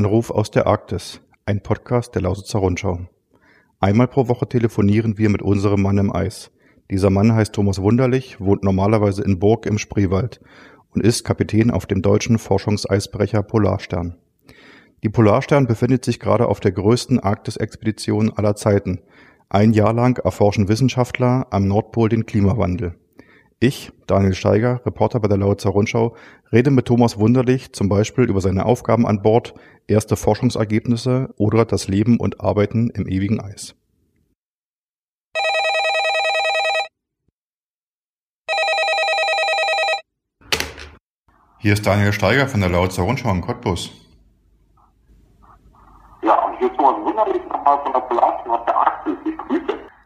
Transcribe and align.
Anruf 0.00 0.30
aus 0.30 0.50
der 0.50 0.66
Arktis, 0.66 1.20
ein 1.44 1.62
Podcast 1.62 2.14
der 2.14 2.22
Lausitzer 2.22 2.60
Rundschau. 2.60 3.00
Einmal 3.80 4.08
pro 4.08 4.28
Woche 4.28 4.48
telefonieren 4.48 5.18
wir 5.18 5.28
mit 5.28 5.42
unserem 5.42 5.82
Mann 5.82 5.98
im 5.98 6.10
Eis. 6.10 6.50
Dieser 6.90 7.10
Mann 7.10 7.34
heißt 7.34 7.52
Thomas 7.52 7.82
Wunderlich, 7.82 8.40
wohnt 8.40 8.64
normalerweise 8.64 9.22
in 9.22 9.38
Burg 9.38 9.66
im 9.66 9.76
Spreewald 9.76 10.40
und 10.94 11.04
ist 11.04 11.24
Kapitän 11.24 11.70
auf 11.70 11.84
dem 11.84 12.00
deutschen 12.00 12.38
Forschungseisbrecher 12.38 13.42
Polarstern. 13.42 14.16
Die 15.02 15.10
Polarstern 15.10 15.66
befindet 15.66 16.02
sich 16.06 16.18
gerade 16.18 16.48
auf 16.48 16.60
der 16.60 16.72
größten 16.72 17.20
Arktis-Expedition 17.20 18.32
aller 18.32 18.56
Zeiten. 18.56 19.02
Ein 19.50 19.74
Jahr 19.74 19.92
lang 19.92 20.16
erforschen 20.16 20.68
Wissenschaftler 20.68 21.46
am 21.50 21.68
Nordpol 21.68 22.08
den 22.08 22.24
Klimawandel. 22.24 22.94
Ich, 23.62 23.92
Daniel 24.06 24.32
Steiger, 24.32 24.80
Reporter 24.86 25.20
bei 25.20 25.28
der 25.28 25.36
Lausitzer 25.36 25.68
Rundschau, 25.68 26.16
rede 26.50 26.70
mit 26.70 26.86
Thomas 26.86 27.18
Wunderlich 27.18 27.74
zum 27.74 27.90
Beispiel 27.90 28.24
über 28.24 28.40
seine 28.40 28.64
Aufgaben 28.64 29.06
an 29.06 29.20
Bord, 29.20 29.52
erste 29.86 30.16
Forschungsergebnisse 30.16 31.34
oder 31.36 31.66
das 31.66 31.86
Leben 31.86 32.18
und 32.18 32.40
Arbeiten 32.40 32.88
im 32.88 33.06
ewigen 33.06 33.38
Eis. 33.38 33.74
Hier 41.58 41.74
ist 41.74 41.86
Daniel 41.86 42.14
Steiger 42.14 42.48
von 42.48 42.60
der 42.60 42.70
Lausitzer 42.70 43.02
Rundschau 43.02 43.30
in 43.30 43.42
Cottbus. 43.42 43.90
Ja, 46.22 46.46
und 46.46 46.56
hier 46.56 46.70
ist 46.70 46.76
Thomas 46.78 46.96
Wunderlich 47.04 47.42
nochmal 47.46 47.78
von 47.82 47.92
der. 47.92 48.19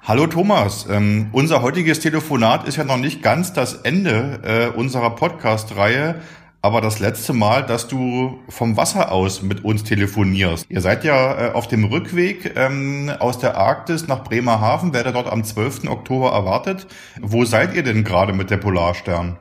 Hallo 0.06 0.26
Thomas, 0.26 0.86
ähm, 0.90 1.30
unser 1.32 1.62
heutiges 1.62 1.98
Telefonat 1.98 2.68
ist 2.68 2.76
ja 2.76 2.84
noch 2.84 2.98
nicht 2.98 3.22
ganz 3.22 3.54
das 3.54 3.72
Ende 3.72 4.38
äh, 4.44 4.78
unserer 4.78 5.08
Podcast-Reihe, 5.08 6.16
aber 6.60 6.82
das 6.82 7.00
letzte 7.00 7.32
Mal, 7.32 7.62
dass 7.62 7.88
du 7.88 8.38
vom 8.50 8.76
Wasser 8.76 9.10
aus 9.10 9.40
mit 9.40 9.64
uns 9.64 9.82
telefonierst. 9.82 10.66
Ihr 10.68 10.82
seid 10.82 11.04
ja 11.04 11.46
äh, 11.46 11.52
auf 11.54 11.68
dem 11.68 11.84
Rückweg 11.84 12.52
ähm, 12.54 13.10
aus 13.18 13.38
der 13.38 13.56
Arktis 13.56 14.06
nach 14.06 14.24
Bremerhaven, 14.24 14.92
werdet 14.92 15.14
dort 15.14 15.32
am 15.32 15.42
12. 15.42 15.88
Oktober 15.88 16.32
erwartet. 16.32 16.86
Wo 17.22 17.46
seid 17.46 17.72
ihr 17.72 17.82
denn 17.82 18.04
gerade 18.04 18.34
mit 18.34 18.50
der 18.50 18.58
Polarstern? 18.58 19.38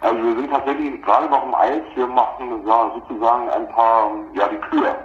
Also 0.00 0.22
wir 0.22 0.36
sind 0.36 0.50
tatsächlich 0.50 1.02
gerade 1.02 1.28
noch 1.28 1.44
im 1.44 1.54
Eis. 1.54 1.82
Wir 1.96 2.06
machen 2.06 2.62
ja, 2.66 2.90
sozusagen 2.94 3.50
ein 3.50 3.68
paar, 3.68 4.10
ja, 4.34 4.48
die 4.48 4.56
Kühe. 4.70 4.96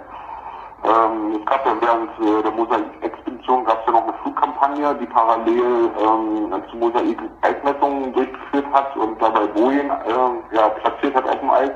Ähm, 0.84 1.40
es 1.40 1.46
gab 1.46 1.66
ja 1.66 1.72
während 1.80 2.10
äh, 2.20 2.42
der 2.42 2.52
Mosaik-Expedition 2.52 3.64
gab 3.64 3.80
es 3.80 3.86
ja 3.86 3.92
noch 3.92 4.04
eine 4.04 4.12
Flugkampagne, 4.22 4.94
die 5.00 5.06
parallel 5.06 5.90
ähm, 5.98 6.62
zu 6.70 6.76
Mosaik-Eismessungen 6.76 8.12
durchgeführt 8.12 8.66
hat 8.72 8.96
und 8.96 9.20
dabei 9.20 9.46
Bojen 9.48 9.90
äh, 9.90 10.54
ja, 10.56 10.68
platziert 10.68 11.14
hat 11.16 11.28
auf 11.28 11.40
dem 11.40 11.50
Eis. 11.50 11.70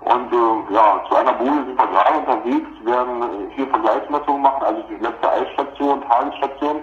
Und 0.00 0.32
äh, 0.32 0.74
ja, 0.74 1.00
zu 1.08 1.14
einer 1.14 1.32
Boje 1.34 1.64
sind 1.64 1.78
wir 1.78 1.86
gerade 1.86 2.18
unterwegs, 2.18 2.68
werden 2.84 3.22
äh, 3.22 3.54
hier 3.54 3.66
Vergleichsmessungen 3.68 4.42
machen, 4.42 4.62
also 4.64 4.82
die 4.88 4.96
letzte 4.96 5.30
Eisstation, 5.30 6.02
Tagesstation. 6.08 6.82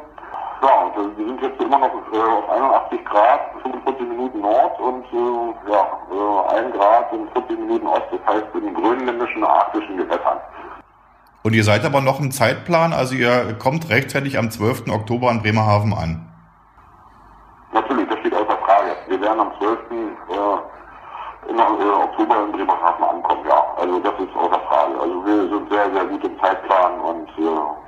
Ja, 0.61 0.83
und 0.83 0.95
äh, 0.95 1.17
wir 1.17 1.25
sind 1.25 1.41
jetzt 1.41 1.61
immer 1.61 1.79
noch 1.79 1.91
äh, 2.13 2.17
auf 2.17 2.49
81 2.49 3.05
Grad, 3.05 3.41
45 3.63 4.07
Minuten 4.07 4.41
Nord 4.41 4.79
und 4.79 5.05
äh, 5.11 5.71
ja, 5.71 5.87
äh, 6.53 6.57
1 6.59 6.75
Grad 6.75 7.11
und 7.11 7.31
40 7.31 7.59
Minuten 7.59 7.87
Ost, 7.87 8.07
das 8.11 8.35
heißt 8.35 8.47
in 8.53 8.73
grönländischen, 8.73 9.43
arktischen 9.43 9.97
Gewässern. 9.97 10.39
Und 11.41 11.53
ihr 11.53 11.63
seid 11.63 11.85
aber 11.85 12.01
noch 12.01 12.19
im 12.19 12.31
Zeitplan, 12.31 12.91
also 12.91 13.15
ihr 13.15 13.53
kommt 13.57 13.89
rechtzeitig 13.89 14.37
am 14.37 14.51
12. 14.51 14.89
Oktober 14.89 15.31
in 15.31 15.41
Bremerhaven 15.41 15.93
an. 15.93 16.25
Natürlich, 17.71 18.09
das 18.09 18.19
steht 18.19 18.33
außer 18.33 18.57
Frage. 18.65 18.91
Wir 19.07 19.21
werden 19.21 19.39
am 19.39 19.51
12. 19.57 19.79
Äh, 19.91 21.49
im 21.49 21.57
äh, 21.57 21.61
Oktober 21.61 22.43
in 22.43 22.51
Bremerhaven 22.51 23.03
ankommen, 23.03 23.45
ja. 23.47 23.63
Also 23.77 23.99
das 23.99 24.13
ist 24.19 24.35
außer 24.35 24.59
Frage. 24.67 24.99
Also 24.99 25.25
wir 25.25 25.49
sind 25.49 25.69
sehr, 25.71 25.91
sehr 25.93 26.05
gut 26.05 26.23
im 26.25 26.39
Zeitplan 26.39 26.99
und 26.99 27.29
äh, 27.37 27.79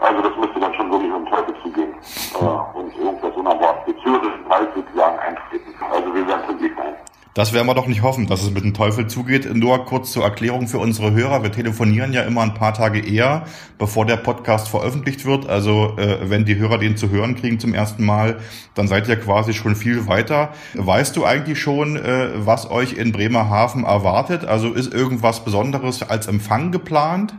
also 0.00 0.22
das 0.22 0.36
müsste 0.38 0.60
dann 0.60 0.74
schon 0.74 0.90
wirklich 0.90 1.12
um 1.12 1.26
Teufel 1.26 1.54
zugehen. 1.62 1.94
Äh, 2.34 2.78
und 2.78 2.96
irgendwas 2.96 3.34
unerwartet 3.36 3.86
bezüglichen 3.86 4.48
Teil 4.48 4.68
sozusagen 4.74 5.18
eintreten. 5.18 5.74
Also 5.92 6.14
wir 6.14 6.26
werden 6.26 6.46
pünktlich 6.46 6.72
sein. 6.76 6.94
Das 7.36 7.52
werden 7.52 7.66
wir 7.66 7.74
doch 7.74 7.86
nicht 7.86 8.00
hoffen, 8.00 8.26
dass 8.26 8.42
es 8.42 8.50
mit 8.50 8.64
dem 8.64 8.72
Teufel 8.72 9.08
zugeht. 9.08 9.54
Nur 9.54 9.84
kurz 9.84 10.10
zur 10.10 10.24
Erklärung 10.24 10.68
für 10.68 10.78
unsere 10.78 11.12
Hörer. 11.12 11.42
Wir 11.42 11.52
telefonieren 11.52 12.14
ja 12.14 12.22
immer 12.22 12.40
ein 12.40 12.54
paar 12.54 12.72
Tage 12.72 12.98
eher, 12.98 13.44
bevor 13.76 14.06
der 14.06 14.16
Podcast 14.16 14.68
veröffentlicht 14.68 15.26
wird. 15.26 15.46
Also 15.46 15.98
äh, 15.98 16.30
wenn 16.30 16.46
die 16.46 16.56
Hörer 16.56 16.78
den 16.78 16.96
zu 16.96 17.10
hören 17.10 17.36
kriegen 17.36 17.60
zum 17.60 17.74
ersten 17.74 18.06
Mal, 18.06 18.38
dann 18.72 18.88
seid 18.88 19.06
ihr 19.06 19.16
quasi 19.16 19.52
schon 19.52 19.76
viel 19.76 20.06
weiter. 20.06 20.54
Weißt 20.72 21.14
du 21.14 21.26
eigentlich 21.26 21.60
schon, 21.60 21.96
äh, 21.96 22.30
was 22.36 22.70
euch 22.70 22.94
in 22.94 23.12
Bremerhaven 23.12 23.84
erwartet? 23.84 24.46
Also 24.46 24.72
ist 24.72 24.94
irgendwas 24.94 25.44
Besonderes 25.44 26.02
als 26.02 26.28
Empfang 26.28 26.72
geplant? 26.72 27.34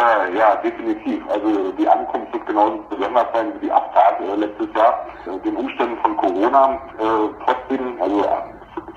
Äh, 0.00 0.36
ja, 0.36 0.54
definitiv. 0.56 1.28
Also 1.28 1.72
die 1.72 1.88
Ankunft 1.88 2.32
wird 2.32 2.46
genauso 2.46 2.78
besonders 2.88 3.26
sein 3.34 3.52
wie 3.54 3.66
die 3.66 3.72
Abfahrt 3.72 4.20
äh, 4.20 4.36
letztes 4.36 4.68
Jahr. 4.76 5.06
Äh, 5.26 5.38
den 5.40 5.56
Umständen 5.56 5.98
von 5.98 6.16
Corona 6.18 6.74
äh, 6.98 7.28
trotzdem, 7.44 8.00
also 8.00 8.24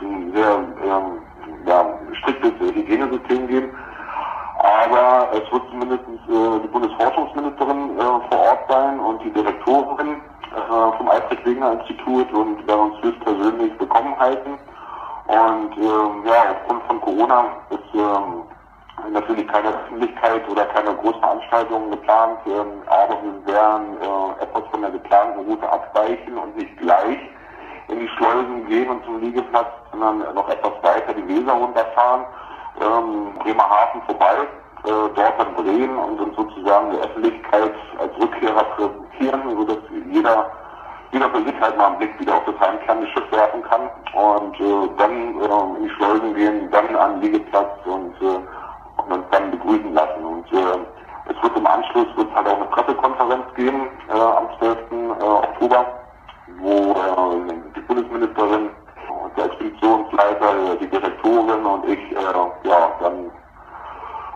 ein 0.01 0.31
sehr 0.35 0.63
ähm, 0.83 1.21
ja, 1.65 1.85
striktes 2.19 2.51
Hygienesystem 2.59 3.47
geben. 3.47 3.71
Aber 4.59 5.29
es 5.33 5.51
wird 5.51 5.63
zumindest 5.71 6.03
äh, 6.03 6.59
die 6.61 6.67
Bundesforschungsministerin 6.67 7.97
äh, 7.97 8.01
vor 8.01 8.39
Ort 8.39 8.59
sein 8.69 8.99
und 8.99 9.23
die 9.23 9.31
Direktorin 9.31 10.21
äh, 10.55 10.97
vom 10.97 11.09
Alfred 11.09 11.43
Wegener 11.47 11.79
Institut 11.79 12.31
und 12.31 12.67
werden 12.67 12.91
uns 12.91 13.03
höchstpersönlich 13.03 13.71
willkommen 13.79 14.19
heißen. 14.19 14.53
Und 15.27 15.77
ähm, 15.77 16.23
ja, 16.25 16.51
aufgrund 16.51 16.83
von 16.83 17.01
Corona 17.01 17.45
ist 17.71 17.95
ähm, 17.95 18.43
natürlich 19.09 19.47
keine 19.47 19.69
Öffentlichkeit 19.69 20.47
oder 20.49 20.65
keine 20.65 20.95
Großveranstaltungen 20.95 21.91
geplant, 21.91 22.39
ähm, 22.45 22.81
aber 22.87 23.17
wir 23.21 23.53
werden 23.53 23.97
äh, 24.01 24.43
etwas 24.43 24.63
von 24.71 24.81
der 24.81 24.91
geplanten 24.91 25.39
Route 25.45 25.69
abweichen 25.71 26.37
und 26.37 26.55
nicht 26.55 26.77
gleich 26.77 27.19
in 27.87 27.99
die 27.99 28.07
Schleusen 28.09 28.67
gehen 28.67 28.89
und 28.89 29.03
zum 29.05 29.19
Liegeplatz, 29.19 29.67
sondern 29.91 30.19
noch 30.33 30.47
etwas 30.49 30.71
weiter 30.81 31.13
die 31.13 31.27
Weser 31.27 31.53
runterfahren, 31.53 32.25
ähm, 32.79 33.33
Bremerhaven 33.39 34.01
vorbei, 34.03 34.35
äh, 34.85 35.09
dort 35.15 35.39
dann 35.39 35.55
drehen 35.55 35.97
und 35.97 36.19
uns 36.19 36.35
sozusagen 36.35 36.91
der 36.91 37.01
Öffentlichkeit 37.01 37.73
als 37.99 38.17
Rückkehrer 38.19 38.63
präsentieren, 38.63 39.57
sodass 39.57 39.79
jeder 40.09 40.51
jeder 41.11 41.29
für 41.29 41.43
sich 41.43 41.59
halt 41.59 41.77
mal 41.77 41.87
einen 41.87 41.97
Blick 41.97 42.19
wieder 42.19 42.35
auf 42.35 42.45
das 42.45 42.59
heimkehrende 42.59 43.07
Schiff 43.07 43.31
werfen 43.31 43.61
kann. 43.63 43.89
Und 44.13 44.59
äh, 44.59 44.89
dann 44.97 45.41
äh, 45.41 45.77
in 45.77 45.83
die 45.83 45.89
Schleusen 45.95 46.33
gehen, 46.35 46.71
dann 46.71 46.95
an 46.95 47.19
den 47.19 47.33
Liegeplatz 47.33 47.85
und 47.85 48.15
äh, 48.21 48.39
uns 49.11 49.25
dann 49.31 49.51
begrüßen 49.51 49.93
lassen. 49.93 50.23
Und 50.23 50.51
äh, 50.53 50.77
es 51.29 51.43
wird 51.43 51.57
im 51.57 51.67
Anschluss 51.67 52.07
wird 52.15 52.33
halt 52.33 52.47
auch 52.47 52.55
eine 52.55 52.65
Pressekonferenz 52.65 53.45
geben 53.55 53.87
äh, 54.09 54.19
am 54.19 54.47
12. 54.59 54.77
Äh, 54.91 55.23
Oktober, 55.23 55.85
wo 56.59 56.91
äh, 56.91 57.53
die 57.75 57.81
Bundesministerin, 57.81 58.69
der 59.37 59.45
Expeditionsleiter, 59.45 60.75
die 60.79 60.87
Direktorin 60.87 61.65
und 61.65 61.85
ich 61.85 61.99
äh, 62.11 62.67
ja 62.67 62.91
dann 62.99 63.31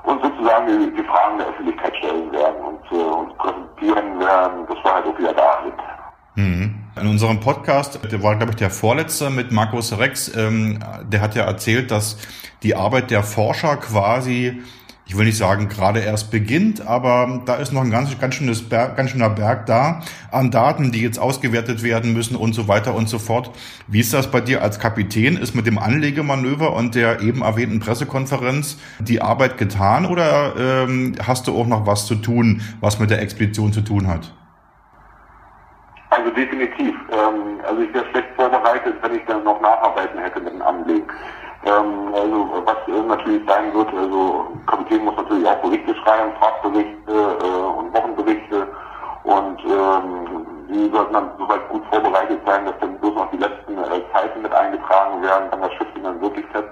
uns 0.04 0.22
sozusagen 0.22 0.68
die, 0.68 0.92
die 0.96 1.04
Fragen 1.04 1.38
der 1.40 1.48
Öffentlichkeit 1.48 1.96
stellen 1.98 2.32
werden 2.32 2.64
und 2.64 2.92
äh, 2.92 3.04
uns 3.04 3.34
präsentieren 3.38 4.20
werden, 4.20 4.68
dass 4.68 4.84
wir 4.84 4.94
halt 4.94 5.08
auch 5.08 5.18
wieder 5.18 5.34
da 5.34 5.60
sind. 5.64 5.76
Mhm. 6.36 6.85
In 7.00 7.08
unserem 7.08 7.42
Podcast, 7.42 8.00
der 8.10 8.24
war, 8.24 8.38
glaube 8.38 8.54
ich, 8.54 8.56
der 8.56 8.70
vorletzte 8.70 9.30
mit 9.30 9.52
Markus 9.52 9.98
Rex, 9.98 10.32
ähm, 10.34 10.80
der 11.12 11.20
hat 11.20 11.36
ja 11.36 11.44
erzählt, 11.44 11.92
dass 11.92 12.18
die 12.64 12.74
Arbeit 12.74 13.12
der 13.12 13.22
Forscher 13.22 13.76
quasi, 13.76 14.62
ich 15.06 15.18
will 15.18 15.26
nicht 15.26 15.36
sagen, 15.36 15.68
gerade 15.68 16.00
erst 16.00 16.32
beginnt, 16.32 16.88
aber 16.88 17.44
da 17.46 17.56
ist 17.56 17.74
noch 17.74 17.82
ein 17.82 17.92
ganz, 17.92 18.18
ganz, 18.18 18.36
schönes 18.36 18.70
Berg, 18.70 18.96
ganz 18.96 19.10
schöner 19.10 19.30
Berg 19.30 19.66
da 19.66 20.04
an 20.32 20.52
Daten, 20.52 20.94
die 20.94 21.02
jetzt 21.02 21.20
ausgewertet 21.20 21.84
werden 21.84 22.14
müssen 22.14 22.38
und 22.38 22.54
so 22.54 22.70
weiter 22.70 22.96
und 22.96 23.10
so 23.10 23.20
fort. 23.20 23.52
Wie 23.88 24.00
ist 24.00 24.14
das 24.14 24.32
bei 24.32 24.40
dir 24.40 24.62
als 24.62 24.80
Kapitän? 24.80 25.36
Ist 25.36 25.54
mit 25.54 25.68
dem 25.68 25.78
Anlegemanöver 25.78 26.72
und 26.72 26.96
der 26.96 27.20
eben 27.20 27.42
erwähnten 27.42 27.82
Pressekonferenz 27.82 28.78
die 29.00 29.22
Arbeit 29.22 29.58
getan 29.58 30.06
oder 30.06 30.56
ähm, 30.58 31.16
hast 31.22 31.48
du 31.48 31.60
auch 31.60 31.68
noch 31.68 31.86
was 31.86 32.06
zu 32.06 32.16
tun, 32.16 32.62
was 32.80 33.00
mit 33.00 33.10
der 33.10 33.22
Expedition 33.22 33.74
zu 33.74 33.82
tun 33.82 34.08
hat? 34.08 34.34
Also 36.26 36.38
definitiv. 36.38 36.96
Ähm, 37.12 37.60
also 37.68 37.82
ich 37.84 37.94
wäre 37.94 38.06
schlecht 38.10 38.30
vorbereitet, 38.36 38.96
wenn 39.04 39.14
ich 39.14 39.24
dann 39.26 39.44
noch 39.44 39.62
Nacharbeiten 39.62 40.18
hätte 40.18 40.40
mit 40.40 40.54
dem 40.54 40.62
Anlegen. 40.64 41.06
Ähm, 41.66 42.16
also 42.16 42.64
was 42.66 42.78
äh, 42.88 43.00
natürlich 43.08 43.48
sein 43.48 43.72
wird, 43.76 43.94
also 43.94 44.48
Kapitän 44.66 45.06
muss 45.06 45.16
natürlich 45.18 45.48
auch 45.48 45.62
Berichte 45.62 45.94
schreiben, 45.98 46.32
Fahrtberichte 46.40 47.12
äh, 47.12 47.78
und 47.78 47.94
Wochenberichte 47.94 48.68
und 49.24 49.60
ähm, 49.66 50.48
die 50.68 50.90
sollten 50.90 51.14
dann 51.14 51.30
soweit 51.38 51.70
gut 51.70 51.84
vorbereitet 51.92 52.42
sein, 52.44 52.66
dass 52.66 52.80
dann 52.80 52.98
bloß 52.98 53.14
noch 53.14 53.30
die 53.30 53.38
letzten 53.38 53.78
äh, 53.78 54.02
Zeiten 54.12 54.42
mit 54.42 54.54
eingetragen 54.54 55.22
werden, 55.22 55.46
wenn 55.52 55.62
das 55.62 55.74
Schiff 55.74 55.88
dann 56.02 56.22
wirklich 56.22 56.46
fest. 56.48 56.70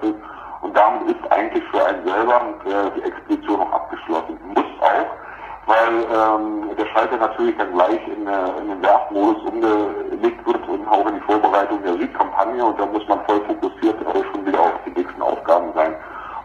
Und 0.62 0.76
damit 0.76 1.16
ist 1.16 1.32
eigentlich 1.32 1.64
für 1.66 1.86
einen 1.86 2.04
selber 2.08 2.42
äh, 2.66 2.90
die 2.96 3.04
Expedition 3.04 3.60
noch 3.60 3.72
abgeschlossen. 3.72 4.40
Muss 4.56 4.66
auch, 4.82 5.68
weil 5.68 5.94
ähm, 6.12 6.63
der 6.76 6.86
Schalter 6.88 7.18
natürlich 7.18 7.56
dann 7.58 7.74
gleich 7.74 8.02
in, 8.08 8.28
äh, 8.28 8.62
in 8.62 8.70
den 8.70 8.82
Werfmodus 8.82 9.44
umgelegt 9.44 10.46
wird 10.46 10.68
und 10.68 10.88
auch 10.88 11.08
in 11.08 11.16
die 11.16 11.22
Vorbereitung 11.22 11.82
der 11.84 11.94
Südkampagne 11.94 12.64
und 12.64 12.80
da 12.80 12.86
muss 12.86 13.08
man 13.08 13.20
voll 13.26 13.42
fokussiert 13.46 14.06
auch 14.08 14.26
schon 14.32 14.46
wieder 14.46 14.60
auf 14.60 14.74
die 14.86 14.92
nächsten 14.92 15.22
Aufgaben 15.22 15.74
sein. 15.74 15.94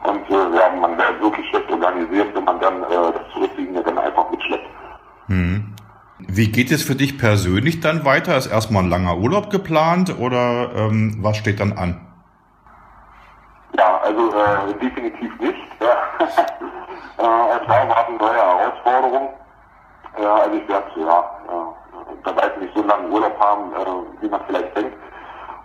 Und 0.05 0.31
äh, 0.31 0.57
ja, 0.57 0.69
dann 2.69 2.83
äh, 2.83 3.13
das 3.13 3.33
Zurückliegende 3.33 3.83
dann 3.83 3.99
einfach 3.99 4.31
mitschleppt. 4.31 4.67
Hm. 5.27 5.75
Wie 6.19 6.51
geht 6.51 6.71
es 6.71 6.83
für 6.83 6.95
dich 6.95 7.19
persönlich 7.19 7.81
dann 7.81 8.05
weiter? 8.05 8.37
Ist 8.37 8.47
erstmal 8.47 8.83
ein 8.83 8.91
langer 8.91 9.17
Urlaub 9.19 9.51
geplant 9.51 10.19
oder 10.19 10.71
ähm, 10.75 11.19
was 11.21 11.37
steht 11.37 11.61
dann 11.61 11.73
an? 11.73 12.01
Ja, 13.77 14.01
also 14.03 14.31
äh, 14.31 14.75
definitiv 14.81 15.39
nicht. 15.41 15.59
Ja. 15.81 15.95
äh, 17.19 17.63
es 17.63 17.69
warten 17.69 18.17
neue 18.17 18.35
Herausforderungen. 18.35 19.29
Äh, 20.17 20.25
also 20.25 20.57
ich 20.57 20.69
werde 20.69 20.87
ja, 20.97 21.21
äh, 21.49 22.15
bei 22.25 22.37
weitem 22.37 22.63
nicht 22.63 22.75
so 22.77 22.83
lange 22.83 23.09
Urlaub 23.09 23.39
haben, 23.41 23.73
äh, 23.73 24.23
wie 24.23 24.29
man 24.29 24.41
vielleicht 24.47 24.77
denkt, 24.77 24.97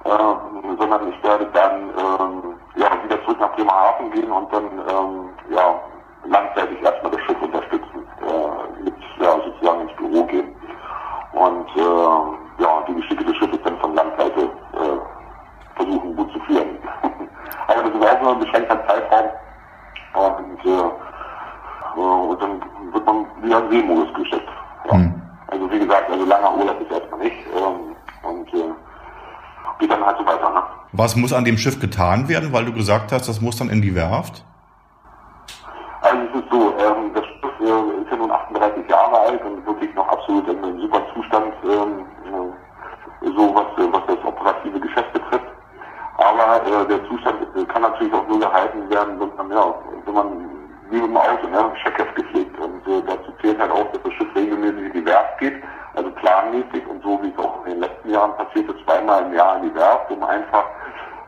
äh, 0.06 0.78
sondern 0.78 1.10
ich 1.10 1.24
werde 1.24 1.46
dann 1.54 1.90
äh, 1.90 2.80
ja, 2.80 2.90
wieder 3.04 3.22
zurück 3.24 3.40
nach 3.40 3.54
Bremerhaven 3.56 4.12
gehen 4.12 4.32
und 4.32 4.52
dann 4.54 4.66
ähm, 4.66 5.30
ja, 5.50 5.80
langzeitig 6.26 6.82
erstmal 6.82 7.03
langer 26.44 26.58
Urlaub 26.58 26.82
ist 26.82 26.92
erstmal 26.92 27.20
nicht. 27.20 27.38
Ähm, 27.56 27.96
und 28.30 28.54
äh, 28.54 28.74
geht 29.80 29.92
dann 29.92 30.06
halt 30.06 30.18
so 30.18 30.26
weiter. 30.26 30.50
Ne? 30.50 30.64
Was 30.92 31.16
muss 31.16 31.34
an 31.34 31.46
dem 31.46 31.58
Schiff 31.58 31.80
getan 31.80 32.28
werden, 32.28 32.54
weil 32.54 32.66
du 32.66 32.74
gesagt 32.74 33.12
hast, 33.12 33.28
das 33.28 33.42
muss 33.42 33.58
dann 33.58 33.70
in 33.70 33.82
die 33.82 33.96
Werft? 33.96 34.44
Also 36.02 36.22
es 36.22 36.42
ist 36.42 36.52
so, 36.52 36.74
ähm, 36.78 37.14
das 37.14 37.26
Schiff 37.26 37.60
äh, 37.60 38.02
ist 38.02 38.12
ja 38.12 38.18
nun 38.18 38.32
38 38.32 38.90
Jahre 38.90 39.20
alt 39.20 39.44
und 39.44 39.66
wirklich 39.66 39.94
noch 39.96 40.08
absolut 40.10 40.48
in 40.48 40.64
einem 40.64 40.80
super 40.82 41.02
Zustand, 41.14 41.54
ähm, 41.64 42.06
äh, 42.26 43.28
so 43.36 43.56
was, 43.56 43.66
was 43.92 44.02
das 44.08 44.26
operative 44.26 44.80
Geschäft 44.80 45.14
betrifft. 45.14 45.46
Aber 46.18 46.66
äh, 46.66 46.88
der 46.88 47.08
Zustand 47.08 47.38
kann 47.70 47.82
natürlich 47.82 48.14
auch 48.14 48.28
nur 48.28 48.40
gehalten 48.40 48.90
werden, 48.90 49.20
wenn 49.20 49.36
man, 49.36 49.52
ja, 49.52 49.74
wenn 50.06 50.14
man 50.14 50.28
wie 50.90 51.00
im 51.00 51.18
Auto, 51.18 51.48
ne, 51.48 51.72
Checkheft 51.84 52.16
gepflegt. 52.16 52.58
Und 52.60 52.88
äh, 52.88 53.02
dazu 53.08 53.32
zählt 53.42 53.60
halt 53.60 53.72
auch, 53.72 53.92
dass 53.92 54.04
das 54.04 54.14
Schiff 54.14 54.28
regelmäßig 54.36 54.86
in 54.86 54.94
die 54.94 55.06
Werft 55.06 55.40
geht, 55.40 55.56
also 55.96 56.10
planmäßig 56.24 56.88
und 56.88 57.04
so 57.04 57.20
wie 57.22 57.30
es 57.30 57.38
auch 57.38 57.66
in 57.66 57.74
den 57.74 57.82
letzten 57.82 58.10
Jahren 58.10 58.36
passiert 58.38 58.70
ist, 58.70 58.84
zweimal 58.86 59.24
im 59.24 59.34
Jahr 59.34 59.58
in 59.58 59.64
die 59.64 59.76
Werft, 59.76 60.10
um 60.10 60.24
einfach 60.24 60.64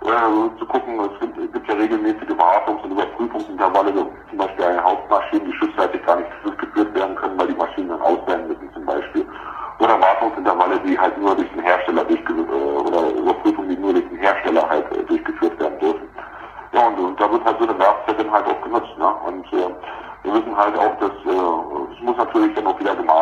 äh, 0.01 0.59
zu 0.59 0.65
gucken, 0.65 0.99
es 0.99 1.19
gibt, 1.19 1.53
gibt 1.53 1.67
ja 1.67 1.75
regelmäßige 1.75 2.37
Wartungs- 2.37 2.83
und 2.83 2.91
Überprüfungsintervalle, 2.91 3.93
zum 3.93 4.37
Beispiel 4.37 4.65
eine 4.65 4.83
Hauptmaschine, 4.83 5.41
die 5.45 5.53
schiffsseitig 5.53 6.05
gar 6.05 6.17
nicht 6.17 6.29
durchgeführt 6.43 6.93
werden 6.95 7.15
können, 7.15 7.39
weil 7.39 7.47
die 7.47 7.55
Maschinen 7.55 7.89
dann 7.89 8.01
auswählen 8.01 8.47
müssen 8.47 8.71
zum 8.73 8.85
Beispiel. 8.85 9.25
Oder 9.79 9.99
Wartungsintervalle, 9.99 10.79
die 10.79 10.97
halt 10.97 11.17
nur 11.17 11.35
durch 11.35 11.49
den 11.51 11.63
Hersteller 11.63 12.05
durchgeführt, 12.05 12.49
äh, 12.49 12.53
oder 12.53 13.09
Überprüfungen, 13.19 13.69
die 13.69 13.77
nur 13.77 13.93
durch 13.93 14.07
den 14.07 14.19
Hersteller 14.19 14.69
halt 14.69 14.85
äh, 14.95 15.03
durchgeführt 15.03 15.59
werden 15.59 15.79
dürfen. 15.79 16.07
Ja, 16.71 16.87
und, 16.87 16.99
und 16.99 17.19
da 17.19 17.31
wird 17.31 17.43
halt 17.43 17.57
so 17.59 17.67
eine 17.67 17.77
Werkzeit 17.79 18.19
dann 18.19 18.31
halt 18.31 18.45
auch 18.47 18.61
genutzt. 18.61 18.97
Ne? 18.97 19.07
Und 19.27 19.45
äh, 19.53 19.69
wir 20.23 20.33
wissen 20.33 20.55
halt 20.55 20.77
auch, 20.77 20.97
dass 20.99 21.11
äh, 21.11 21.93
es 21.93 22.01
muss 22.01 22.17
natürlich 22.17 22.53
dann 22.55 22.67
auch 22.67 22.79
wieder 22.79 22.95
gemalt 22.95 23.14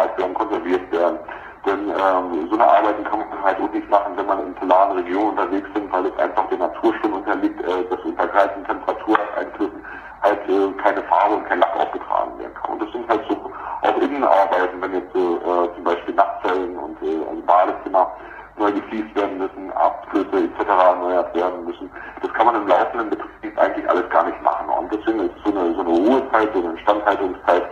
machen, 3.94 4.18
wenn 4.18 4.26
man 4.26 4.40
in 4.48 4.56
polaren 4.56 4.98
Regionen 4.98 5.38
unterwegs 5.38 5.70
sind, 5.76 5.92
weil 5.92 6.08
es 6.08 6.18
einfach 6.18 6.50
der 6.50 6.58
Natur 6.58 6.94
schon 7.00 7.14
unterliegt, 7.14 7.62
äh, 7.62 7.84
dass 7.90 8.00
unter 8.04 8.28
kalten 8.28 8.66
Temperatureinflüssen 8.66 9.86
halt 10.24 10.50
äh, 10.50 10.72
keine 10.82 11.04
Farbe 11.04 11.36
und 11.36 11.46
kein 11.46 11.60
Lack 11.60 11.76
aufgetragen 11.78 12.40
werden 12.40 12.54
kann. 12.56 12.72
Und 12.74 12.82
das 12.82 12.92
sind 12.92 13.08
halt 13.08 13.22
so 13.30 13.52
auch 13.84 13.98
Innenarbeiten, 14.02 14.82
wenn 14.82 14.94
jetzt 14.94 15.16
äh, 15.16 15.76
zum 15.76 15.84
Beispiel 15.84 16.16
Nachtzellen 16.16 16.76
und 16.76 16.98
äh, 17.04 17.22
also 17.30 17.42
Badezimmer 17.46 18.12
neu 18.58 18.72
gefliest 18.72 19.16
werden 19.16 19.38
müssen, 19.38 19.72
Abflüsse 19.74 20.46
etc. 20.46 20.70
erneuert 20.70 21.36
werden 21.36 21.66
müssen. 21.66 21.90
Das 22.22 22.34
kann 22.34 22.48
man 22.48 22.56
im 22.56 22.68
laufenden 22.68 23.10
Betrieb 23.12 23.58
eigentlich 23.58 23.88
alles 23.90 24.10
gar 24.10 24.26
nicht 24.26 24.42
machen. 24.42 24.70
Und 24.70 24.92
deswegen 24.92 25.20
ist 25.20 25.38
so 25.46 25.52
eine, 25.52 25.74
so 25.76 25.82
eine 25.82 25.90
Ruhezeit, 25.90 26.50
so 26.54 26.60
eine 26.64 26.78
Instandhaltungszeit 26.78 27.64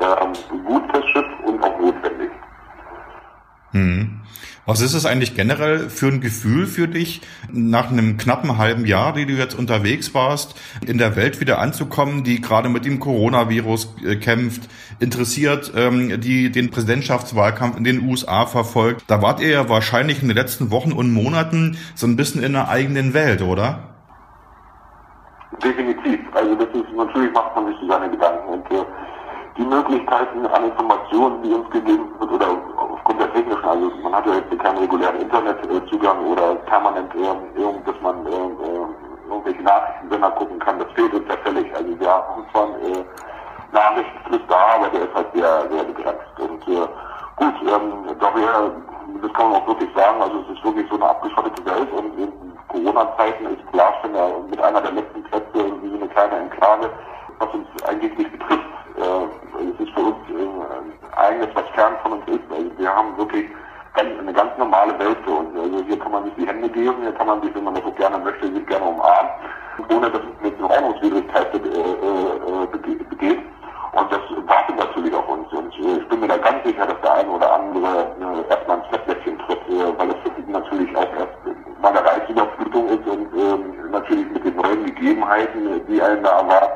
äh, 0.00 0.58
gut 0.64 0.82
fürs 0.92 1.06
Schiff 1.06 1.26
und 1.46 1.62
auch 1.64 1.78
notwendig. 1.80 2.30
Hm. 3.72 4.20
Was 4.74 4.80
ist 4.80 4.94
es 4.94 5.06
eigentlich 5.06 5.36
generell 5.36 5.88
für 5.88 6.08
ein 6.08 6.20
Gefühl 6.20 6.66
für 6.66 6.88
dich, 6.88 7.20
nach 7.52 7.92
einem 7.92 8.16
knappen 8.16 8.58
halben 8.58 8.86
Jahr, 8.86 9.12
die 9.12 9.24
du 9.24 9.34
jetzt 9.34 9.56
unterwegs 9.56 10.14
warst, 10.14 10.60
in 10.84 10.98
der 10.98 11.14
Welt 11.14 11.40
wieder 11.40 11.60
anzukommen, 11.60 12.24
die 12.24 12.40
gerade 12.40 12.68
mit 12.68 12.84
dem 12.84 12.98
Coronavirus 12.98 13.94
äh, 14.04 14.16
kämpft, 14.16 14.68
interessiert, 14.98 15.72
ähm, 15.76 16.20
die 16.20 16.50
den 16.50 16.72
Präsidentschaftswahlkampf 16.72 17.76
in 17.76 17.84
den 17.84 18.02
USA 18.02 18.46
verfolgt? 18.46 19.04
Da 19.06 19.22
wart 19.22 19.38
ihr 19.38 19.50
ja 19.50 19.68
wahrscheinlich 19.68 20.20
in 20.22 20.26
den 20.26 20.36
letzten 20.36 20.72
Wochen 20.72 20.90
und 20.90 21.14
Monaten 21.14 21.78
so 21.94 22.08
ein 22.08 22.16
bisschen 22.16 22.42
in 22.42 22.56
einer 22.56 22.68
eigenen 22.68 23.14
Welt, 23.14 23.42
oder? 23.42 23.78
Definitiv. 25.62 26.18
Also 26.32 26.52
das 26.56 26.66
ist 26.74 26.96
natürlich 26.96 27.32
macht 27.32 27.54
man 27.54 27.68
sich 27.68 27.76
so 27.80 27.86
seine 27.86 28.10
Gedanken 28.10 28.48
und 28.48 28.66
äh, 28.72 28.84
die 29.56 29.62
Möglichkeiten 29.62 30.44
an 30.46 30.64
Informationen, 30.64 31.42
die 31.44 31.50
uns 31.50 31.70
gegeben 31.70 32.08
wird, 32.18 32.32
oder 32.32 32.46
aufgrund 32.76 33.20
der 33.20 33.32
technischen, 33.32 33.64
also 33.64 33.90
man 34.02 34.12
hat 34.14 34.26
ja 34.26 34.34
jetzt 34.34 34.50
keinen 34.64 34.78
regulären 34.78 35.20
Internetzugang 35.20 36.24
oder 36.24 36.54
permanent, 36.66 37.14
äh, 37.14 37.20
dass 37.84 38.00
man 38.00 38.26
äh, 38.26 38.30
äh, 38.30 39.28
irgendwelche 39.28 39.62
Nachrichtensender 39.62 40.30
gucken 40.30 40.58
kann, 40.58 40.78
das 40.78 40.90
fehlt 40.92 41.12
uns 41.12 41.28
ja 41.28 41.36
völlig. 41.44 41.74
Also 41.74 42.00
wir 42.00 42.08
haben 42.08 42.46
zwar 42.50 42.68
äh, 42.80 43.04
Nachrichtenfluss 43.72 44.40
da, 44.48 44.76
aber 44.76 44.88
der 44.88 45.02
ist 45.02 45.14
halt 45.14 45.26
sehr, 45.34 45.68
sehr 45.70 45.84
begrenzt. 45.84 46.38
Und 46.38 46.64
gut, 46.64 47.54
ähm, 47.68 48.06
wir, 48.08 48.72
das 49.22 49.32
kann 49.34 49.50
man 49.50 49.60
auch 49.60 49.66
wirklich 49.66 49.90
sagen, 49.94 50.22
also 50.22 50.40
es 50.40 50.56
ist 50.56 50.64
wirklich 50.64 50.88
so 50.88 50.94
eine 50.94 51.10
abgeschottete 51.10 51.64
Welt 51.66 51.92
und 51.92 52.18
in 52.18 52.32
Corona-Zeiten 52.68 53.46
ist 53.46 53.72
Glasstein 53.72 54.14
ja 54.14 54.28
mit 54.48 54.60
einer 54.62 54.80
der 54.80 54.92
letzten 54.92 55.22
Plätze 55.24 55.72
wie 55.82 55.90
so 55.90 55.96
eine 55.96 56.08
kleine 56.08 56.38
Enklave, 56.38 56.90
was 57.38 57.48
uns 57.52 57.66
eigentlich 57.84 58.16
nicht 58.16 58.32
betrifft. 58.32 58.64
Äh, 58.96 59.70
es 59.74 59.80
ist 59.80 59.92
für 59.92 60.00
uns 60.00 60.16
äh, 60.30 61.16
eigenes, 61.18 61.48
was 61.54 61.68
fern 61.74 61.94
von 62.02 62.12
uns 62.12 62.28
ist. 62.28 62.44
Also 62.50 62.70
wir 62.78 62.94
haben 62.94 63.16
wirklich 63.18 63.46
eine 63.96 64.32
ganz 64.32 64.56
normale 64.58 64.98
Welt 64.98 65.18
für 65.24 65.30
uns. 65.30 65.58
Also 65.58 65.84
hier 65.84 65.98
kann 65.98 66.12
man 66.12 66.24
sich 66.24 66.34
die 66.36 66.46
Hände 66.46 66.68
geben, 66.68 66.96
hier 67.00 67.12
kann 67.12 67.26
man 67.26 67.40
sich, 67.42 67.54
wenn 67.54 67.64
man 67.64 67.74
das 67.74 67.84
so 67.84 67.92
gerne 67.92 68.18
möchte, 68.18 68.52
sich 68.52 68.66
gerne 68.66 68.84
umarmen, 68.84 69.30
ohne 69.90 70.10
dass 70.10 70.20
es 70.20 70.42
mit 70.42 70.58
einer 70.58 70.70
Ordnungswidrigkeit 70.70 71.54
äh, 71.54 71.58
äh, 71.58 72.66
begeht. 73.08 73.38
Und 73.92 74.12
das 74.12 74.20
wartet 74.46 74.76
natürlich 74.76 75.14
auf 75.14 75.28
uns. 75.28 75.52
Und 75.52 75.72
äh, 75.78 75.98
ich 75.98 76.08
bin 76.08 76.20
mir 76.20 76.28
da 76.28 76.36
ganz 76.38 76.64
sicher, 76.64 76.86
dass 76.86 77.00
der 77.02 77.14
eine 77.14 77.30
oder 77.30 77.54
andere 77.54 78.08
äh, 78.20 78.50
erstmal 78.50 78.78
ins 78.78 78.86
Fettnäpfchen 78.88 79.38
tritt, 79.46 79.68
äh, 79.68 79.98
weil 79.98 80.10
es 80.10 80.48
natürlich 80.48 80.96
auch 80.96 81.12
erst 81.16 81.80
mal 81.80 81.90
eine 81.90 82.04
Reizüberflutung 82.04 82.88
ist 82.88 83.06
und 83.06 83.32
äh, 83.38 83.90
natürlich 83.90 84.28
mit 84.30 84.44
den 84.44 84.56
neuen 84.56 84.84
Gegebenheiten, 84.86 85.80
die 85.86 86.02
einen 86.02 86.22
da 86.24 86.40
erwarten, 86.40 86.73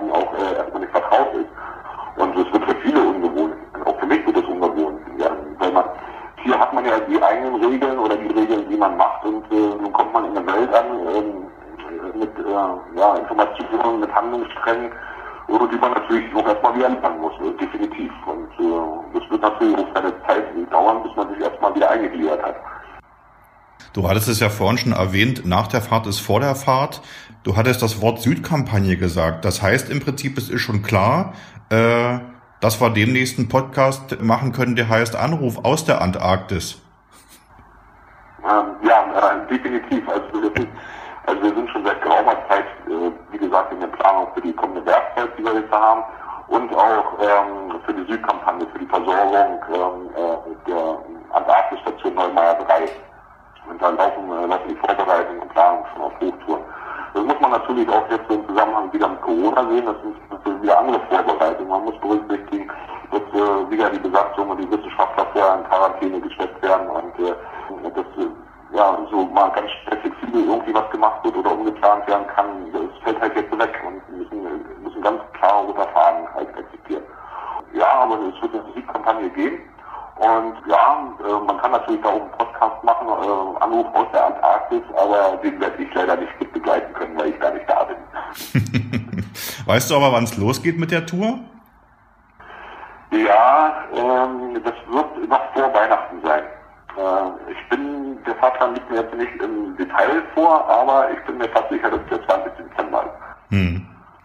mit 14.75 14.93
Handlungssträngen, 15.49 15.71
die 15.71 15.79
man 15.79 15.93
natürlich 15.93 16.35
auch 16.35 16.47
erstmal 16.47 16.77
wieder 16.77 16.89
lernen 16.89 17.21
muss, 17.21 17.33
äh, 17.41 17.57
definitiv. 17.59 18.13
Und 18.27 18.51
äh, 18.59 19.19
das 19.19 19.31
wird 19.31 19.43
natürlich 19.43 19.77
auch 19.77 19.95
seine 19.95 20.13
Zeit 20.27 20.73
dauern, 20.73 21.03
bis 21.03 21.17
man 21.17 21.29
sich 21.35 21.43
erstmal 21.43 21.75
wieder 21.75 21.91
eingegliedert 21.91 22.43
hat. 22.43 22.57
Du 23.93 24.09
hattest 24.09 24.29
es 24.29 24.41
ja 24.41 24.51
vorhin 24.51 24.79
schon 24.79 24.93
erwähnt, 24.93 25.47
nach 25.47 25.67
der 25.67 25.81
Fahrt 25.81 26.07
ist 26.07 26.21
vor 26.21 26.41
der 26.41 26.55
Fahrt. 26.55 27.01
Du 27.43 27.57
hattest 27.57 27.83
das 27.83 28.01
Wort 28.03 28.21
Südkampagne 28.21 28.97
gesagt. 28.97 29.45
Das 29.45 29.63
heißt 29.63 29.91
im 29.91 30.01
Prinzip, 30.01 30.37
es 30.37 30.51
ist 30.51 30.61
schon 30.61 30.83
klar, 30.83 31.33
äh, 31.71 32.19
dass 32.61 32.81
wir 32.81 32.91
demnächst 32.91 33.39
einen 33.39 33.49
Podcast 33.49 34.21
machen 34.21 34.53
können, 34.53 34.77
der 34.77 34.89
heißt 34.89 35.17
Anruf 35.17 35.65
aus 35.65 35.85
der 35.85 36.03
Antarktis. 36.03 36.83
Ähm, 38.43 38.89
ja, 38.89 39.05
äh, 39.33 39.49
definitiv. 39.49 40.09
Also, 40.09 40.49
ist, 40.49 40.68
haben 45.79 46.03
und 46.49 46.75
auch 46.75 47.19
ähm, 47.21 47.81
für 47.85 47.93
die 47.93 48.11
Südkampagne, 48.11 48.67
für 48.73 48.79
die 48.79 48.87
Versorgung 48.87 49.61
ähm, 49.73 50.11
äh, 50.17 50.71
der 50.71 50.99
Antarktisstation 51.33 52.15
Neumeier 52.15 52.55
3. 52.55 52.89
Und 53.69 53.83
da 53.83 53.91
laufen, 53.91 54.33
äh, 54.33 54.47
laufen 54.47 54.69
die 54.69 54.77
Vorbereitungen 54.77 55.43
und 55.43 55.49
Planungen 55.51 55.85
schon 55.93 56.03
auf 56.03 56.13
Hochtouren. 56.21 56.65
Das 57.15 57.23
muss 57.25 57.41
man 57.41 57.51
natürlich 57.51 57.89
auch 57.89 58.09
jetzt 58.11 58.31
im 58.31 58.47
Zusammenhang 58.47 58.93
wieder 58.93 59.09
mit 59.09 59.21
Corona 59.23 59.69
sehen. 59.69 59.87
Das 59.87 60.43
sind 60.45 60.63
wieder 60.63 60.79
andere 60.79 61.01
Vorbereitungen. 61.11 61.69
Man 61.69 61.85
muss 61.85 62.01
berücksichtigen, 62.01 62.71
dass 63.11 63.21
äh, 63.21 63.71
wieder 63.71 63.91
die 63.91 63.99
Besatzung 63.99 64.51
und 64.51 64.59
die 64.59 64.71
Wissenschaftler 64.71 65.27
vorher 65.33 65.59
in 65.59 65.65
Quarantäne 65.65 66.21
gesteckt 66.21 66.63
werden 66.63 66.89
und 66.89 67.19
äh, 67.19 67.35
dass 67.91 68.25
äh, 68.25 68.29
ja, 68.73 68.99
so 69.11 69.25
mal 69.25 69.51
ganz 69.51 69.71
flexibel 69.87 70.45
irgendwie 70.45 70.75
was 70.75 70.91
gemacht 70.91 71.25
wird 71.25 71.37
oder 71.37 71.53
umgeplant 71.53 72.07
werden 72.07 72.27
kann. 72.29 72.49
Kampagne 79.09 79.31
gehen. 79.31 79.59
Und 80.17 80.57
ja, 80.69 81.15
äh, 81.25 81.45
man 81.47 81.59
kann 81.59 81.71
natürlich 81.71 82.03
da 82.03 82.09
auch 82.09 82.21
einen 82.21 82.31
Podcast 82.33 82.83
machen, 82.83 83.07
äh, 83.07 83.63
Anruf 83.63 83.87
aus 83.95 84.07
der 84.13 84.27
Antarktis, 84.27 84.83
aber 84.97 85.39
den 85.43 85.61
werde 85.61 85.83
ich 85.83 85.95
leider 85.95 86.17
nicht 86.17 86.41
mit 86.41 86.53
begleiten 86.53 86.93
können, 86.93 87.17
weil 87.17 87.29
ich 87.29 87.39
gar 87.39 87.53
nicht 87.53 87.69
da 87.69 87.85
bin. 87.85 87.97
weißt 89.67 89.91
du 89.91 89.97
aber, 89.97 90.13
wann 90.13 90.25
es 90.25 90.37
losgeht 90.37 90.77
mit 90.77 90.91
der 90.91 91.07
Tour? 91.07 91.39
Ja, 93.13 93.75
ähm, 93.95 94.61
das 94.65 94.75
wird 94.91 95.29
noch 95.29 95.53
vor 95.55 95.73
Weihnachten 95.73 96.21
sein. 96.25 96.43
Äh, 96.97 97.53
ich 97.53 97.69
bin, 97.69 98.19
der 98.27 98.35
Fahrplan 98.35 98.75
liegt 98.75 98.91
mir 98.91 99.03
jetzt 99.03 99.15
nicht 99.15 99.41
im 99.41 99.77
Detail 99.77 100.23
vor, 100.35 100.69
aber 100.69 101.13
ich 101.13 101.25
bin 101.27 101.39
mir 101.39 101.49
fast 101.51 101.69
sicher, 101.71 101.91
dass 101.91 102.01
der 102.11 102.27
20. 102.27 102.53
Dezember 102.57 103.05
ist. 103.05 103.57
Hm. 103.57 103.78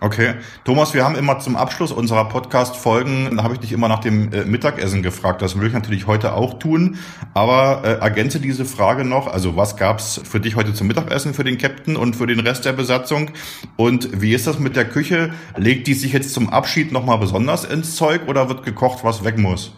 Okay. 0.04 0.34
Thomas, 0.66 0.94
wir 0.94 1.06
haben 1.06 1.16
immer 1.16 1.40
zum 1.40 1.56
Abschluss 1.56 1.94
unserer 1.94 2.26
Podcast-Folgen, 2.26 3.38
da 3.38 3.44
habe 3.44 3.54
ich 3.54 3.62
dich 3.62 3.72
immer 3.72 3.88
nach 3.88 4.02
dem 4.02 4.34
äh, 4.34 4.44
Mittagessen 4.44 5.02
gefragt. 5.02 5.42
Das 5.42 5.58
will 5.58 5.66
ich 5.68 5.74
natürlich 5.74 6.08
heute 6.08 6.34
auch 6.34 6.60
tun. 6.60 6.98
Aber 7.34 7.84
äh, 7.86 8.02
ergänze 8.02 8.42
diese 8.42 8.66
Frage 8.66 9.06
noch. 9.06 9.28
Also 9.28 9.56
was 9.56 9.78
gab's 9.78 10.20
für 10.30 10.42
dich 10.42 10.58
heute 10.58 10.74
zum 10.74 10.88
Mittagessen 10.88 11.34
für 11.34 11.46
den 11.46 11.58
Captain 11.58 11.96
und 11.96 12.18
für 12.18 12.28
den 12.28 12.42
Rest 12.42 12.66
der 12.66 12.74
Besatzung? 12.74 13.32
Und 13.78 14.22
wie 14.22 14.34
ist 14.34 14.46
das 14.46 14.60
mit 14.60 14.76
der 14.76 14.84
Küche? 14.84 15.32
Legt 15.56 15.88
die 15.88 15.94
sich 15.94 16.12
jetzt 16.12 16.34
zum 16.34 16.50
Abschied 16.50 16.92
nochmal 16.92 17.20
besonders 17.20 17.64
ins 17.64 17.96
Zeug 17.96 18.28
oder 18.28 18.50
wird 18.50 18.66
gekocht, 18.66 19.06
was 19.06 19.24
weg 19.24 19.38
muss? 19.38 19.74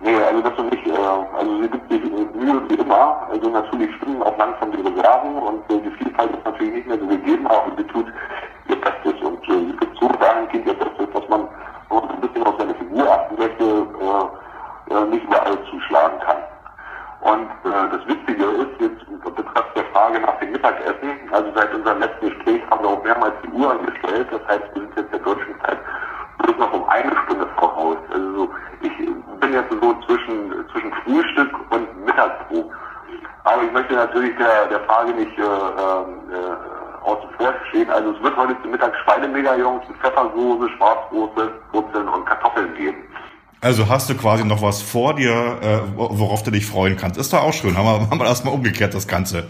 Nee, 0.00 0.16
also 0.16 0.40
das 0.40 0.54
ist 0.54 0.70
nicht, 0.70 0.86
äh, 0.86 1.36
also 1.36 1.60
sie 1.60 1.68
gibt 1.68 1.92
sich 1.92 2.02
Mühe 2.02 2.62
wie 2.70 2.74
immer. 2.76 3.28
Also 3.30 3.50
natürlich 3.50 3.94
stimmen 3.96 4.22
auch 4.22 4.38
langsam 4.38 4.72
die 4.72 4.80
Reserven 4.80 5.34
und 5.34 5.70
äh, 5.70 5.82
die 5.82 6.02
Vielfalt 6.02 6.30
ist 6.30 6.44
natürlich 6.46 6.74
nicht 6.76 6.86
mehr 6.86 6.98
so 6.98 7.06
gegeben, 7.06 7.46
aber 7.46 7.70
sie 7.76 7.84
tut 7.84 8.06
Bestes 8.68 9.20
und 9.22 9.48
äh, 9.48 9.72
gibt 9.78 9.98
so 9.98 10.08
dahingehend 10.08 10.66
ihr 10.66 10.74
Bestes, 10.74 11.08
dass 11.12 11.28
man, 11.28 11.48
ein 11.90 12.20
bisschen 12.20 12.42
auf 12.44 12.54
seine 12.58 12.74
Figur 12.74 13.10
achten 13.10 13.36
möchte, 13.38 13.64
äh, 13.64 14.94
äh, 14.94 15.04
nicht 15.06 15.24
überall 15.24 15.58
zuschlagen 15.70 16.18
kann. 16.20 16.36
Und 17.20 17.48
äh, 17.64 17.88
das 17.90 18.06
Witzige 18.06 18.44
ist 18.44 18.80
jetzt 18.80 19.04
betrifft 19.24 19.76
der 19.76 19.84
Frage 19.86 20.20
nach 20.20 20.38
dem 20.38 20.52
Mittagessen. 20.52 21.18
Also 21.32 21.50
seit 21.54 21.74
unserem 21.74 22.00
letzten 22.00 22.28
Gespräch 22.28 22.62
haben 22.70 22.82
wir 22.82 22.90
auch 22.90 23.02
mehrmals 23.04 23.34
die 23.42 23.50
Uhr 23.50 23.70
angestellt. 23.70 24.28
Das 24.30 24.40
heißt, 24.48 24.64
wir 24.74 24.82
sind 24.82 24.96
jetzt 24.96 25.12
der 25.12 25.20
deutschen 25.20 25.60
Zeit 25.60 25.78
bloß 26.38 26.56
noch 26.58 26.72
um 26.72 26.88
eine 26.88 27.12
Stunde 27.24 27.46
voraus. 27.58 27.96
Also 28.12 28.50
ich 28.82 28.96
bin 29.40 29.52
jetzt 29.52 29.70
so 29.70 29.94
zwischen 30.06 30.54
zwischen 30.72 30.92
Frühstück 31.04 31.50
und 31.70 32.04
Mittagsbrot. 32.04 32.70
Aber 33.44 33.62
ich 33.62 33.72
möchte 33.72 33.94
natürlich 33.94 34.36
der, 34.36 34.66
der 34.66 34.80
Frage 34.80 35.12
nicht 35.12 35.38
äh, 35.38 35.42
äh, 35.42 36.83
außen 37.04 37.28
vor 37.36 37.54
stehen. 37.68 37.90
Also 37.90 38.12
es 38.12 38.22
wird 38.22 38.36
heute 38.36 38.56
zum 38.62 38.70
Mittag 38.70 38.92
Schweinemedaillons 39.04 39.88
mit 39.88 39.98
Pfeffersoße, 39.98 40.68
Schwarzwurzeln 40.76 41.50
Wurzeln 41.72 42.08
und 42.08 42.24
Kartoffeln 42.24 42.74
geben. 42.74 42.98
Also 43.60 43.88
hast 43.88 44.10
du 44.10 44.14
quasi 44.14 44.44
noch 44.44 44.60
was 44.60 44.82
vor 44.82 45.14
dir, 45.14 45.32
äh, 45.62 45.78
worauf 45.96 46.42
du 46.42 46.50
dich 46.50 46.66
freuen 46.66 46.96
kannst. 46.96 47.18
Ist 47.18 47.32
doch 47.32 47.42
auch 47.42 47.52
schön. 47.52 47.76
Haben 47.76 47.86
wir, 47.86 48.10
haben 48.10 48.18
wir 48.18 48.26
erstmal 48.26 48.52
umgekehrt 48.52 48.92
das 48.94 49.08
Ganze. 49.08 49.48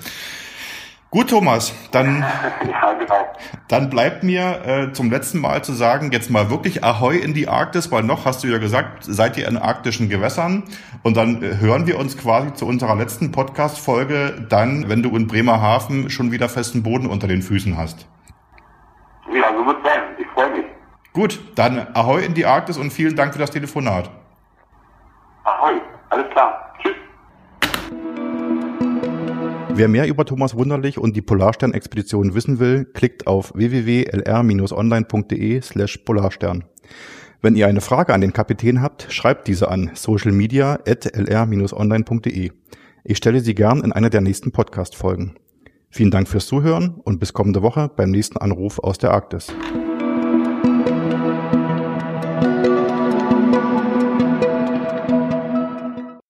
Gut, 1.15 1.31
Thomas, 1.31 1.73
dann, 1.93 2.23
ja, 2.69 2.93
genau. 2.95 3.33
dann 3.69 3.89
bleibt 3.89 4.25
mir 4.25 4.67
äh, 4.67 4.93
zum 4.93 5.13
letzten 5.13 5.39
Mal 5.39 5.63
zu 5.63 5.73
sagen, 5.73 6.11
jetzt 6.11 6.29
mal 6.29 6.51
wirklich 6.51 6.83
Ahoi 6.83 7.19
in 7.19 7.35
die 7.35 7.47
Arktis, 7.47 7.93
weil 7.93 8.03
noch 8.03 8.25
hast 8.25 8.43
du 8.43 8.49
ja 8.49 8.59
gesagt, 8.59 9.05
seid 9.05 9.37
ihr 9.37 9.47
in 9.47 9.57
arktischen 9.57 10.09
Gewässern. 10.09 10.65
Und 11.05 11.17
dann 11.17 11.41
äh, 11.41 11.59
hören 11.61 11.87
wir 11.87 12.01
uns 12.01 12.19
quasi 12.19 12.53
zu 12.55 12.67
unserer 12.67 12.97
letzten 12.97 13.31
Podcast-Folge 13.31 14.45
dann, 14.49 14.89
wenn 14.89 15.05
du 15.05 15.17
in 15.17 15.29
Bremerhaven 15.29 16.11
schon 16.11 16.33
wieder 16.33 16.49
festen 16.49 16.83
Boden 16.83 17.07
unter 17.07 17.29
den 17.29 17.43
Füßen 17.43 17.79
hast. 17.79 18.09
Ja, 19.33 19.57
so 19.57 19.65
wird 19.67 19.85
sein. 19.85 20.01
Ich 20.19 20.27
freue 20.35 20.51
mich. 20.51 20.65
Gut, 21.13 21.39
dann 21.55 21.95
Ahoi 21.95 22.25
in 22.25 22.35
die 22.35 22.45
Arktis 22.45 22.77
und 22.77 22.93
vielen 22.93 23.15
Dank 23.15 23.35
für 23.35 23.39
das 23.39 23.53
Telefonat. 23.53 24.11
Ahoi, 25.45 25.75
alles 26.11 26.29
klar. 26.31 26.74
Wer 29.77 29.89
mehr 29.89 30.07
über 30.07 30.25
Thomas 30.25 30.55
Wunderlich 30.55 30.99
und 30.99 31.17
die 31.17 31.21
Polarstern-Expedition 31.21 32.37
wissen 32.37 32.61
will, 32.61 32.85
klickt 32.85 33.27
auf 33.27 33.53
www.lr-online.de 33.57 35.61
slash 35.63 35.97
Polarstern. 35.99 36.63
Wenn 37.43 37.57
ihr 37.57 37.67
eine 37.67 37.81
Frage 37.81 38.15
an 38.15 38.21
den 38.21 38.33
Kapitän 38.33 38.81
habt, 38.81 39.09
schreibt 39.11 39.49
diese 39.49 39.69
an 39.69 39.91
socialmedia.lr-online.de. 39.95 42.53
Ich 43.03 43.17
stelle 43.17 43.41
sie 43.41 43.57
gern 43.57 43.83
in 43.83 43.91
einer 43.91 44.11
der 44.11 44.21
nächsten 44.21 44.53
Podcast-Folgen. 44.53 45.35
Vielen 45.91 46.13
Dank 46.13 46.29
fürs 46.29 46.47
Zuhören 46.47 47.01
und 47.03 47.19
bis 47.19 47.33
kommende 47.33 47.63
Woche 47.63 47.91
beim 47.95 48.13
nächsten 48.13 48.39
Anruf 48.39 48.79
aus 48.79 48.99
der 48.99 49.11
Arktis. 49.11 49.53